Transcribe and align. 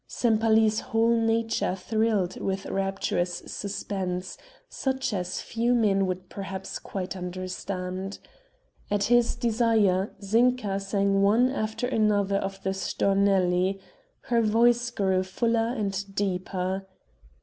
Sempaly's 0.07 0.79
whole 0.79 1.15
nature 1.15 1.75
thrilled 1.75 2.39
with 2.41 2.65
rapturous 2.65 3.35
suspense, 3.45 4.35
such 4.67 5.13
as 5.13 5.41
few 5.41 5.75
men 5.75 6.07
would 6.07 6.27
perhaps 6.27 6.79
quite 6.79 7.15
understand. 7.15 8.17
At 8.89 9.03
his 9.03 9.35
desire 9.35 10.11
Zinka 10.19 10.79
sang 10.79 11.21
one 11.21 11.51
after 11.51 11.85
another 11.85 12.37
of 12.37 12.63
the 12.63 12.73
Stornelli... 12.73 13.79
her 14.21 14.41
voice 14.41 14.89
grew 14.89 15.21
fuller 15.21 15.67
and 15.77 16.15
deeper 16.15 16.87